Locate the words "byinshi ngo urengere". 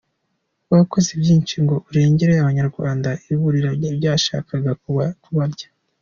1.21-2.31